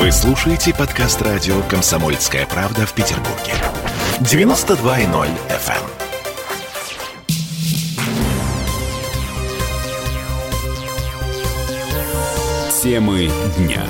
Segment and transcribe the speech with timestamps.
[0.00, 3.52] Вы слушаете подкаст радио «Комсомольская правда» в Петербурге.
[4.20, 5.84] 92.0 FM.
[12.82, 13.84] Темы дня.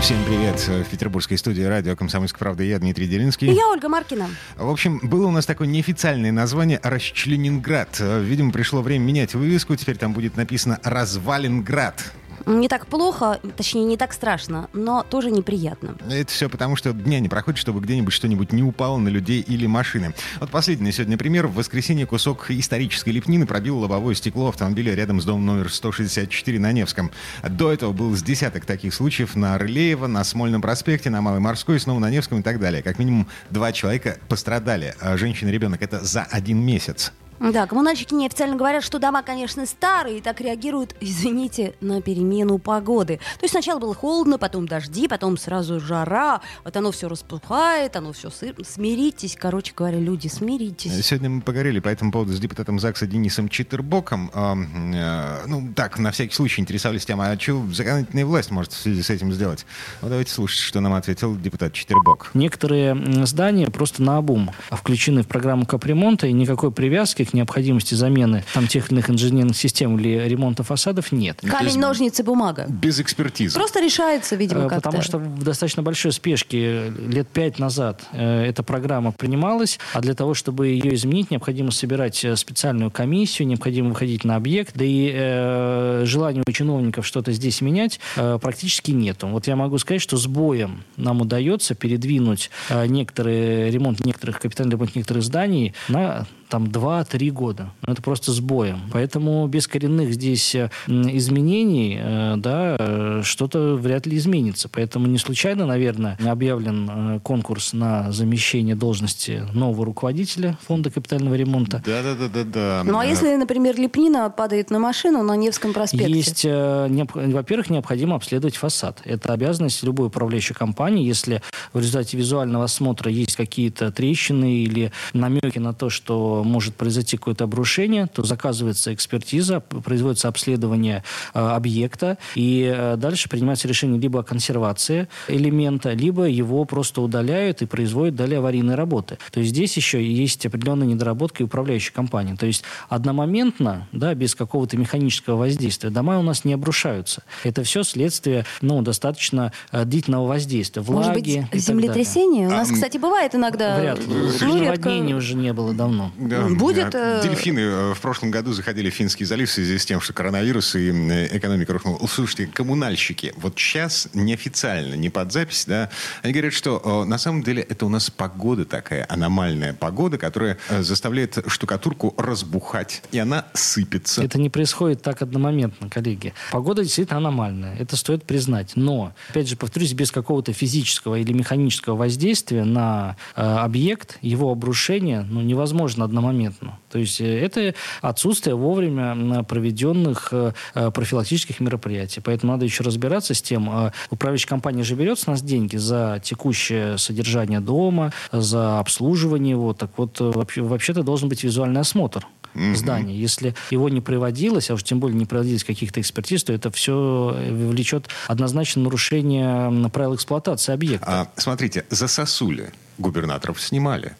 [0.00, 0.60] Всем привет.
[0.68, 3.48] В петербургской студии радио «Комсомольская правда» я Дмитрий Делинский.
[3.48, 4.28] И я Ольга Маркина.
[4.56, 7.98] В общем, было у нас такое неофициальное название «Расчленинград».
[7.98, 9.74] Видимо, пришло время менять вывеску.
[9.74, 12.12] Теперь там будет написано «Развалинград».
[12.46, 15.96] Не так плохо, точнее, не так страшно, но тоже неприятно.
[16.10, 19.66] Это все потому, что дня не проходит, чтобы где-нибудь что-нибудь не упало на людей или
[19.66, 20.14] машины.
[20.40, 21.46] Вот последний сегодня пример.
[21.46, 26.72] В воскресенье кусок исторической лепнины пробил лобовое стекло автомобиля рядом с домом номер 164 на
[26.72, 27.10] Невском.
[27.48, 31.78] До этого был с десяток таких случаев на Рылеево, на Смольном проспекте, на Малой Морской,
[31.80, 32.82] снова на Невском и так далее.
[32.82, 34.94] Как минимум два человека пострадали.
[35.00, 37.12] А женщина и ребенок это за один месяц.
[37.40, 43.18] Да, коммунальщики неофициально говорят, что дома, конечно, старые, и так реагируют, извините, на перемену погоды.
[43.38, 48.12] То есть сначала было холодно, потом дожди, потом сразу жара, вот оно все распухает, оно
[48.12, 48.54] все сыр...
[48.64, 50.92] Смиритесь, короче говоря, люди, смиритесь.
[51.04, 54.30] Сегодня мы поговорили по этому поводу с депутатом ЗАГСа Денисом Читербоком.
[54.34, 54.54] Э,
[54.94, 59.02] э, ну, так, на всякий случай интересовались тем, а что законодательная власть может в связи
[59.02, 59.66] с этим сделать?
[60.00, 62.30] Ну, давайте слушать, что нам ответил депутат Читербок.
[62.34, 68.44] Некоторые здания просто на обум включены в программу капремонта, и никакой привязки к необходимости замены
[68.54, 71.40] там тех или иных инженерных систем или ремонта фасадов нет.
[71.42, 72.66] Камень, ножницы, бумага.
[72.68, 73.54] Без экспертизы.
[73.54, 74.90] Просто решается, видимо, Э, как-то.
[74.90, 80.14] Потому что в достаточно большой спешке лет пять назад э, эта программа принималась, а для
[80.14, 85.10] того, чтобы ее изменить, необходимо собирать э, специальную комиссию, необходимо выходить на объект, да и
[85.12, 89.26] э, желания у чиновников что-то здесь менять э, практически нету.
[89.28, 94.72] Вот я могу сказать, что с боем нам удается передвинуть э, некоторые ремонт некоторых капитальный
[94.72, 97.72] ремонт некоторых зданий на там 2-3 года.
[97.86, 98.82] Ну, Это просто с боем.
[98.92, 104.68] Поэтому без коренных здесь э, изменений, э, да, э, что-то вряд ли изменится.
[104.68, 111.82] Поэтому не случайно, наверное, объявлен конкурс на замещение должности нового руководителя фонда капитального ремонта.
[111.86, 112.82] Да-да-да-да-да.
[112.84, 116.12] Ну а если, например, лепнина падает на машину на Невском проспекте?
[116.12, 119.00] Есть, во-первых, необходимо обследовать фасад.
[119.06, 121.06] Это обязанность любой управляющей компании.
[121.06, 121.40] Если
[121.72, 127.44] в результате визуального осмотра есть какие-то трещины или намеки на то, что может произойти какое-то
[127.44, 131.04] обрушение, то заказывается экспертиза, производится обследование
[131.34, 137.62] э, объекта, и э, дальше принимается решение либо о консервации элемента, либо его просто удаляют
[137.62, 139.18] и производят далее аварийные работы.
[139.30, 142.34] То есть здесь еще есть определенная недоработка и управляющей компании.
[142.34, 147.22] То есть одномоментно, да, без какого-то механического воздействия, дома у нас не обрушаются.
[147.44, 151.38] Это все следствие ну, достаточно э, длительного воздействия, Может быть, влаги.
[151.38, 152.04] и так далее.
[152.04, 152.48] землетление?
[152.48, 153.78] У нас, А, кстати, бывает иногда.
[153.78, 154.06] Вряд ли.
[154.06, 154.64] Ну.
[154.64, 156.12] Наводнений уже не было давно.
[156.32, 159.78] Да, Будет, э, э, Дельфины э, в прошлом году заходили в Финский залив в связи
[159.78, 160.90] с тем, что коронавирус и
[161.36, 161.98] экономика рухнула.
[162.06, 165.90] Слушайте, коммунальщики, вот сейчас неофициально, не под запись, да,
[166.22, 170.58] они говорят, что э, на самом деле это у нас погода такая, аномальная погода, которая
[170.80, 174.22] заставляет штукатурку разбухать, и она сыпется.
[174.22, 176.32] Это не происходит так одномоментно, коллеги.
[176.50, 178.72] Погода действительно аномальная, это стоит признать.
[178.74, 185.22] Но, опять же, повторюсь, без какого-то физического или механического воздействия на э, объект, его обрушение,
[185.22, 186.78] ну, невозможно одномоментно.
[186.90, 192.20] То есть э, это отсутствие вовремя проведенных э, э, профилактических мероприятий.
[192.20, 196.20] Поэтому надо еще разбираться с тем, э, управляющая компания же берет с нас деньги за
[196.22, 199.74] текущее содержание дома, за обслуживание его.
[199.74, 202.26] Так вот, вообще- вообще-то должен быть визуальный осмотр
[202.74, 203.16] здания.
[203.16, 207.34] Если его не проводилось, а уж тем более не проводились каких-то экспертиз, то это все
[207.50, 211.06] влечет однозначно нарушение правил эксплуатации объекта.
[211.08, 214.16] А, смотрите, за сосули губернаторов снимали.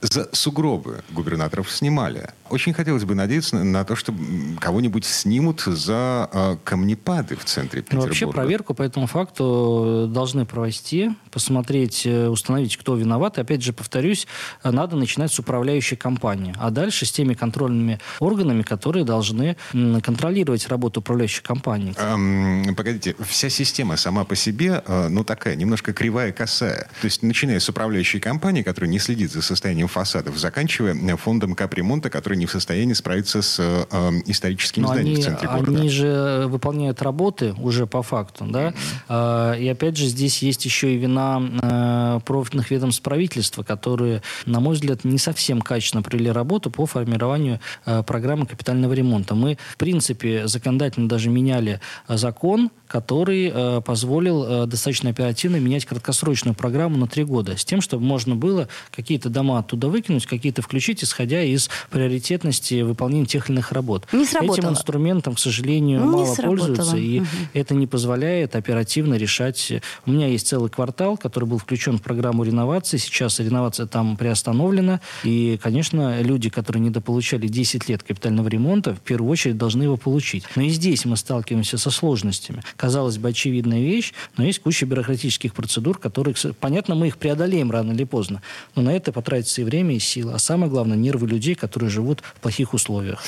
[0.00, 2.30] За сугробы губернаторов снимали.
[2.50, 4.14] Очень хотелось бы надеяться на, то, что
[4.60, 8.08] кого-нибудь снимут за э, камнепады в центре Ну, Петербурга.
[8.08, 13.38] вообще проверку по этому факту э, должны провести, посмотреть, э, установить, кто виноват.
[13.38, 14.26] И опять же, повторюсь,
[14.62, 19.56] э, надо начинать с управляющей компании, а дальше с теми контрольными органами, которые должны
[20.02, 21.94] контролировать работу управляющей компании.
[21.98, 26.88] Эм, погодите, вся система сама по себе, э, ну, такая, немножко кривая, косая.
[27.00, 32.10] То есть, начиная с управляющей компании, которая не следит за состоянием фасадов, заканчивая фондом капремонта,
[32.10, 35.78] который не в состоянии справиться с э, эм, историческими Но зданиями они, в центре города.
[35.78, 38.74] они же выполняют работы уже по факту, да.
[39.08, 44.60] А, И опять же здесь есть еще и вина на профильных ведомств правительства, которые, на
[44.60, 47.60] мой взгляд, не совсем качественно провели работу по формированию
[48.06, 49.34] программы капитального ремонта.
[49.34, 56.54] Мы, в принципе, законодательно даже меняли закон, который э, позволил э, достаточно оперативно менять краткосрочную
[56.54, 61.02] программу на три года, с тем, чтобы можно было какие-то дома оттуда выкинуть, какие-то включить,
[61.02, 64.06] исходя из приоритетности выполнения тех или иных работ.
[64.12, 64.56] Не сработало.
[64.56, 66.66] Этим инструментом, к сожалению, не мало сработало.
[66.66, 67.26] пользуются, и угу.
[67.54, 69.72] это не позволяет оперативно решать.
[70.04, 72.96] У меня есть целый квартал, который был включен в программу реновации.
[72.96, 75.00] Сейчас реновация там приостановлена.
[75.24, 80.44] И, конечно, люди, которые недополучали 10 лет капитального ремонта, в первую очередь должны его получить.
[80.56, 85.54] Но и здесь мы сталкиваемся со сложностями казалось бы, очевидная вещь, но есть куча бюрократических
[85.54, 88.42] процедур, которые, понятно, мы их преодолеем рано или поздно,
[88.74, 90.34] но на это потратится и время, и сила.
[90.34, 93.22] А самое главное, нервы людей, которые живут в плохих условиях.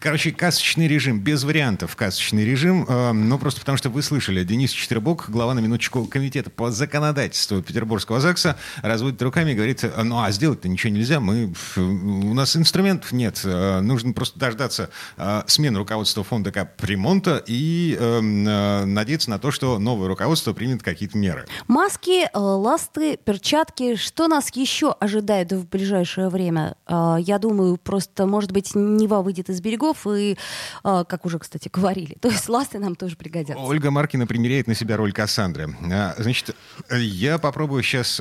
[0.00, 2.86] Короче, касочный режим, без вариантов касочный режим.
[2.88, 7.60] Э, ну, просто потому что вы слышали, Денис Четвербок, глава на минуточку комитета по законодательству
[7.60, 13.12] Петербургского ЗАГСа, разводит руками и говорит, ну, а сделать-то ничего нельзя, мы, у нас инструментов
[13.12, 14.88] нет, э, нужно просто дождаться
[15.18, 21.18] э, смены руководства фонда капремонта и э, надеяться на то, что новое руководство примет какие-то
[21.18, 21.46] меры.
[21.68, 26.76] Маски, э, ласты, перчатки, что нас еще ожидает в ближайшее время?
[26.86, 30.36] Э, я думаю, просто, может быть, Нева выйдет из берегов, цветов и,
[30.82, 33.62] а, как уже, кстати, говорили, то есть ласты нам тоже пригодятся.
[33.62, 35.74] Ольга Маркина примеряет на себя роль Кассандры.
[35.92, 36.56] А, значит,
[36.90, 38.20] я попробую сейчас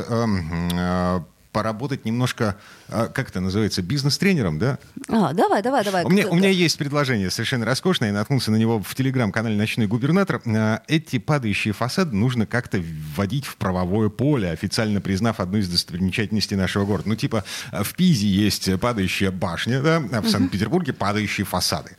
[1.60, 2.56] поработать немножко,
[2.88, 4.80] а, как это называется, бизнес-тренером, да?
[5.10, 6.06] А, давай, давай, давай.
[6.06, 9.86] У меня, у меня есть предложение совершенно роскошное, я наткнулся на него в телеграм-канале «Ночной
[9.86, 10.42] губернатор».
[10.46, 12.82] А, эти падающие фасады нужно как-то
[13.14, 17.10] вводить в правовое поле, официально признав одну из достопримечательностей нашего города.
[17.10, 21.98] Ну, типа, в Пизе есть падающая башня, да, а в Санкт-Петербурге падающие фасады.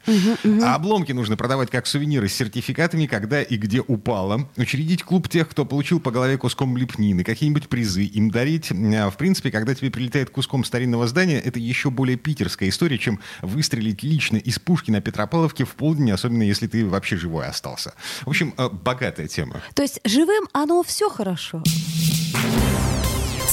[0.63, 4.49] А обломки нужно продавать как сувениры с сертификатами, когда и где упало.
[4.57, 8.71] Учредить клуб тех, кто получил по голове куском лепнины, какие-нибудь призы им дарить.
[8.71, 13.21] В принципе, принципе, когда тебе прилетает куском старинного здания, это еще более питерская история, чем
[13.43, 17.95] выстрелить лично из пушки на Петропавловке в полдень, особенно если ты вообще живой остался.
[18.25, 19.61] В общем, э, богатая тема.
[19.75, 21.63] То есть живым оно все хорошо.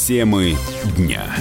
[0.07, 0.55] Темы
[0.97, 1.35] дня.